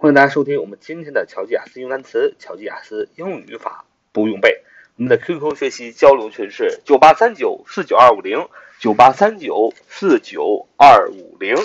[0.00, 4.62] 欢迎大家收听我们今天的乔吉雅思英语单词、乔吉雅思英语语法不用背。
[4.94, 8.46] 我们的 QQ 学习交流群是九八三九四九二五零
[8.78, 11.56] 九八三九四九二五零。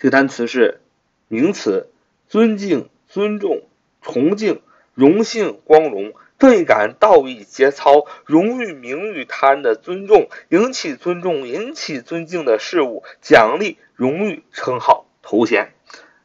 [0.00, 0.80] 这个单词是
[1.28, 1.88] 名词，
[2.27, 3.62] 尊敬、尊重、
[4.02, 4.60] 崇敬、
[4.95, 15.72] 荣幸、光荣、正义感、道义、节操、荣誉、名誉、他人的尊重、引起尊重、引起尊敬的事物、奖励、荣誉、称号、头衔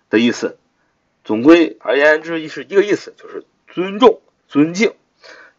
[0.10, 0.58] 的意思。
[1.24, 4.96] 总归而言之，是一个意思，就是尊重、尊敬。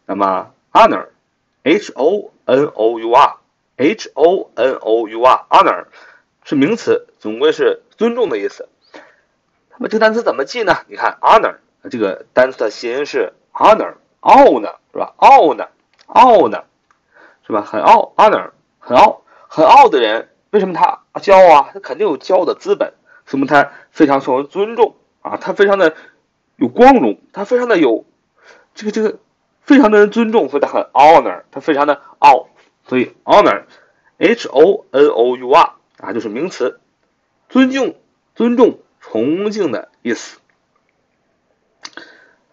[0.05, 1.07] 那么 honor
[1.65, 5.85] H O N O U R，H O N O U R，honor
[6.43, 8.69] 是名词，总归是尊重的意思。
[9.71, 10.77] 那么这个单词怎么记呢？
[10.87, 11.55] 你看 honor
[11.89, 15.15] 这个单词的谐音是 honor，傲呢是吧？
[15.17, 15.69] 傲呢，
[16.05, 16.65] 傲呢
[17.47, 17.63] 是吧？
[17.63, 21.71] 很傲，honor 很傲，很傲的人，为什么他骄傲啊？
[21.73, 22.93] 他肯定有骄傲的资本，
[23.25, 25.95] 说明他非常受人尊重啊，他非常的
[26.57, 28.05] 有光荣，他非常的有
[28.75, 29.17] 这个这个。
[29.65, 32.49] 非常的尊重，所以他很 honor，他非常的傲，
[32.87, 36.79] 所以 honor，h o n o u r 啊，就是名词，
[37.49, 37.95] 尊敬、
[38.35, 40.37] 尊重、崇敬的意思。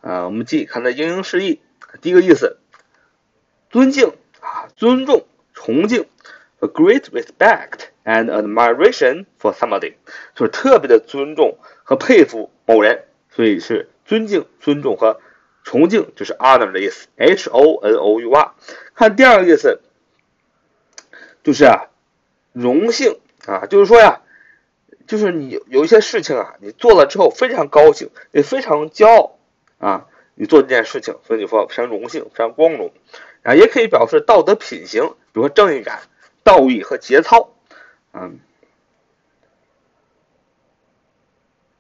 [0.00, 1.60] 啊，我们记看它英英释义，
[2.00, 2.56] 第一个意思，
[3.68, 6.06] 尊敬啊，尊重、崇敬
[6.60, 9.96] ，a great respect and admiration for somebody，
[10.34, 15.20] 就是特别的尊重和佩服某人，所以是尊敬、尊重和。
[15.64, 18.54] 崇敬就是 honor 的意思，h o n o u r。
[18.94, 19.80] 看第二个意思，
[21.42, 21.88] 就是啊，
[22.52, 24.20] 荣幸啊，就是说呀，
[25.06, 29.38] 就是你有一些事情啊，你做了之后非常高兴，也非常骄傲
[29.78, 32.92] 啊，你做这件事情，所以你说非常荣幸，非常光荣
[33.42, 36.02] 啊，也可以表示道德品行，比如说正义感、
[36.42, 37.50] 道义和节操，
[38.12, 38.40] 嗯。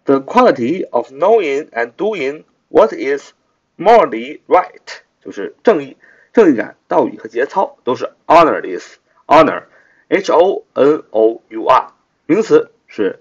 [0.04, 3.34] The quality of knowing and doing what is
[3.82, 5.96] Morally right 就是正义、
[6.32, 8.98] 正义感、道义和节操都是 honor 的意思。
[9.26, 11.92] honor，h o n o u r，
[12.26, 13.20] 名词是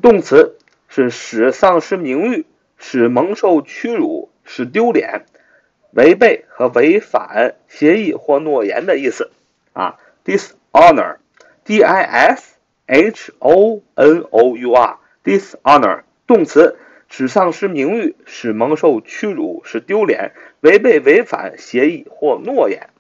[0.03, 2.47] 动词是使丧失名誉，
[2.77, 5.25] 使蒙受屈辱，使丢脸，
[5.93, 9.31] 违背和违反协议或诺言的意思
[9.73, 10.01] 啊。
[10.25, 12.57] dishonor，D I S
[12.87, 16.77] H O N O U R，dishonor，动词
[17.09, 22.91] 使丧失名誉，使蒙受屈辱，使丢脸，违背违反协议或诺言。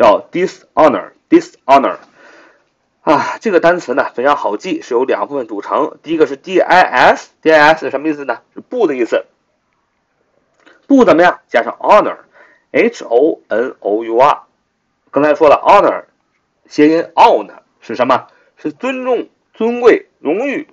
[0.00, 1.98] 叫 dishonor，dishonor，
[3.02, 5.98] 啊，这个单词呢非常好记，是由两部分组成。
[6.02, 8.40] 第一个是 dis，dis 什么意思呢？
[8.54, 9.26] 是不的意思。
[10.86, 11.40] 不怎么样？
[11.48, 14.44] 加上 honor，h o n o u r。
[15.10, 16.04] 刚才说了 honor，
[16.66, 18.28] 谐音 honor 是什么？
[18.56, 20.66] 是尊重、尊贵、荣誉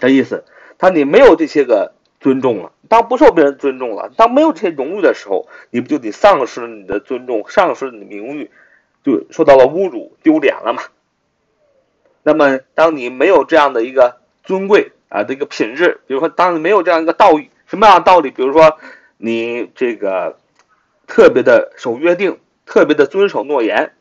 [0.00, 0.44] 的意思。
[0.78, 1.92] 它你没有这些个。
[2.22, 8.50] 尊重了，当不受别人尊重了，当没有这些荣誉的时候，你不就得丧失你的尊重，丧失你的名誉，
[9.04, 10.82] 就受到了侮辱、丢脸了嘛？
[12.24, 18.32] 那么，当你没有这样的一个尊贵啊的一个品质，比如说，当你没有这样一个道义，什么样的道理？
[18.32, 18.76] 比如说，
[19.18, 20.36] 你这个
[21.06, 23.92] 特别的守约定，特别的遵守诺言，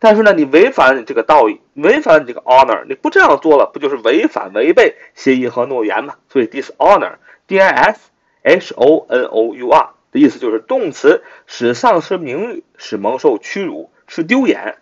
[0.00, 6.16] 但是呢，你违反了你这个道义，违反了你这个 honor，你不这样做了，不就是违反、违背协议和诺言吗？
[6.28, 7.12] 所以 dishonor。
[7.46, 8.00] D I S
[8.44, 14.76] H O N O U R 的意思就是动词，使丧失名誉，使蒙受屈辱，是丢脸，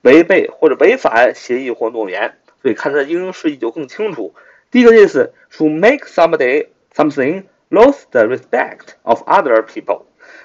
[0.00, 2.36] 违背或者违反协议或诺言。
[2.62, 4.34] 所以看它的英英释义就更清楚。
[4.70, 10.02] 第一个意思，to make somebody something lose the respect of other people，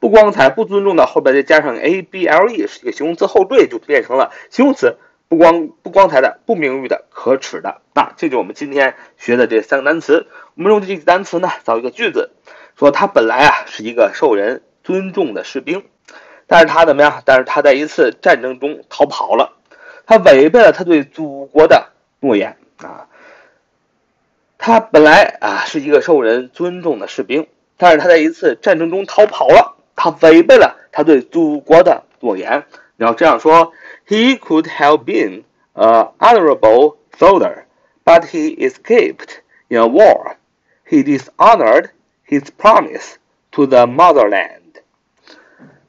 [0.00, 4.96] 不光彩、不尊重的后边再加上 a b l e 是一个形容词后缀，就变成了形容词，
[5.28, 7.82] 不光不光彩的、不名誉的、可耻的。
[7.94, 10.26] 那这就是我们今天学的这三个单词。
[10.54, 12.30] 我们用这几个单词呢造一个句子，
[12.76, 15.84] 说他本来啊是一个受人尊重的士兵，
[16.46, 17.22] 但是他怎么样？
[17.26, 19.52] 但是他在一次战争中逃跑了，
[20.06, 23.06] 他违背了他对祖国的诺言啊。
[24.56, 32.65] 他本来啊是一个受人尊重的士兵，但是他在一次战争中逃跑了，他违背了他对祖国的诺言。
[32.97, 33.73] 你要这样说：
[34.07, 35.43] He could have been
[35.73, 37.63] a honorable soldier,
[38.03, 40.37] but he escaped in a war.
[40.87, 41.89] He dishonored
[42.25, 43.15] his promise
[43.51, 44.81] to the motherland.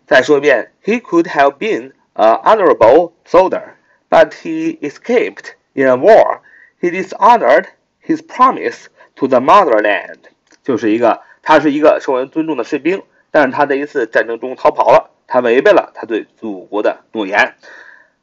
[0.07, 3.75] 再说一遍，He could have been an honorable soldier,
[4.09, 6.41] but he escaped in a war.
[6.81, 7.67] He dishonored
[8.01, 10.19] his promise to the motherland.
[10.63, 17.56] 就是一个，他是一个受人尊重的士兵， 但是他在一次战争中逃跑了，他违背了他对祖国的诺言。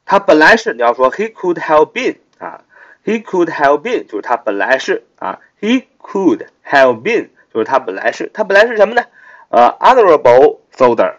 [0.05, 2.63] 他本来是你要说 He could have been 啊
[3.03, 9.03] ，He could have been 就是他本来是啊，He could have been 就是他本来是，他本来是什么呢？
[9.49, 11.15] 呃，honorable soldier，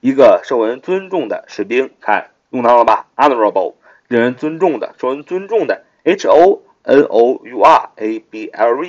[0.00, 1.90] 一个受人尊重的士兵。
[2.00, 3.74] 看用到了吧？honorable，
[4.08, 5.84] 令人尊重的，受人尊重的。
[6.02, 8.84] h o n o u r a b l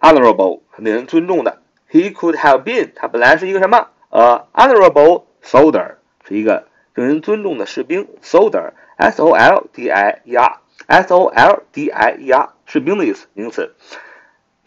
[0.00, 1.61] e，honorable，令人尊重的。
[1.91, 3.87] He could have been，他本来是一个什么？
[4.09, 5.95] 呃，honorable soldier，
[6.27, 8.07] 是一个令人尊重的士兵。
[8.21, 13.73] soldier，s o l d i e r，s o l d i e r，士兵的意思，名词。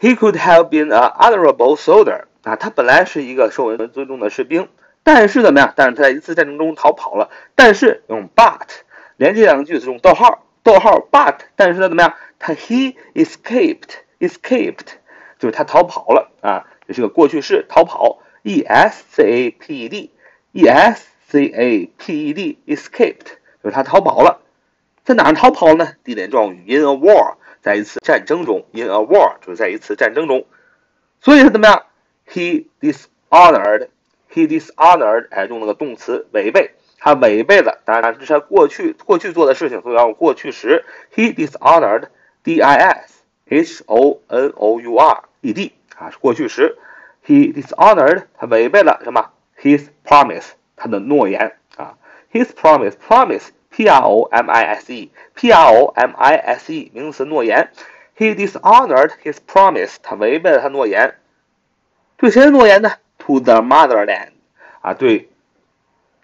[0.01, 4.69] He could have been a honorable soldier 啊，他本来是一个受人尊重的士兵，
[5.03, 5.75] 但是怎么样？
[5.77, 7.29] 但是他在一次战争中逃跑了。
[7.55, 8.61] 但是用 but
[9.17, 12.15] 连接两个句子用逗号，逗号 but，但是他怎么样？
[12.39, 14.87] 他 he escaped，escaped
[15.39, 24.42] 就是他逃跑了啊， 这是个过去式，逃跑，e s c a p e d，e s c a p e d，escaped 就是他逃跑了，
[25.04, 25.94] 在哪儿逃跑呢？
[26.04, 27.36] 地点状语 in a war。
[27.62, 30.46] 在一次战争中，in a war 就是在一次战争中，
[31.20, 31.82] 所以他怎么样
[32.32, 40.86] ？He dishonored，he dishonored，哎，用那个动词违背，他违背了，当然这是他过去过去做的事情，所以要用过去时。
[41.16, 46.77] He dishonored，d i s h o n o u r e d 啊，是过去时。
[47.27, 49.31] He dishonored，他违背了什么？
[49.61, 51.97] His promise，他的诺言啊。
[52.33, 57.71] His promise，promise。P R O M I S E，P R O M I S E，名词，诺言。
[58.17, 61.15] He dishonored his promise，他违背了他诺言。
[62.17, 62.95] 对谁的诺言呢？
[63.19, 64.33] To the motherland，
[64.81, 65.29] 啊，对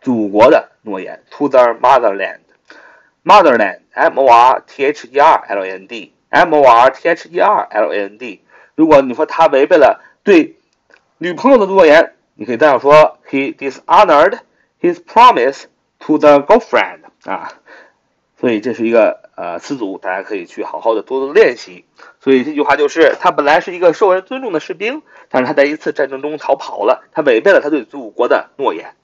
[0.01, 1.23] 祖国的诺言。
[1.31, 7.09] To the motherland，motherland，M O R T H E R L A N D，M O R T
[7.09, 8.43] H E R L A N D。
[8.76, 10.58] 如果你说他违背了对
[11.18, 14.40] 女朋友的诺言，你可以这样说：He dishonored
[14.80, 15.64] his promise
[16.00, 17.02] to the girlfriend。
[17.26, 17.54] 啊，
[18.40, 21.86] 所以这是一个呃词组，大家可以去好好的多多练习。
[22.20, 28.96] 所以这句话就是，他本来是一个受人尊重的士兵，但是他在一次战争中逃跑了，他违背了他对祖国的诺言。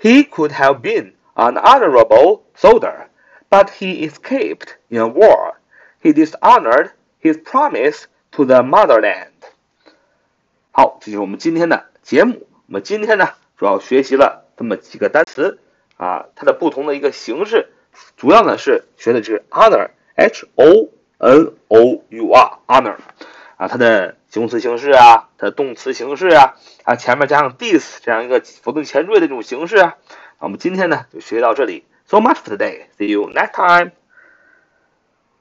[0.00, 3.08] He could have been an honorable soldier,
[3.50, 5.54] but he escaped in war.
[6.02, 6.90] He dishonored
[7.20, 8.04] his promise
[8.36, 9.30] to the motherland.
[10.70, 12.46] 好，这就是我们今天的节目。
[12.66, 15.58] 我们今天呢，主要学习了这么几个单词
[15.96, 17.70] 啊，它的不同的一个形式，
[18.18, 22.96] 主要呢是学的是 honor，h o n o u r，honor
[23.56, 29.96] 啊，它的形容词形式啊，它的动词形式啊，啊前面加上 this 这样一个否定前缀的这种形式啊。
[30.38, 31.86] 我们今天呢就学到这里。
[32.06, 32.86] So much for today.
[32.98, 33.92] See you next time.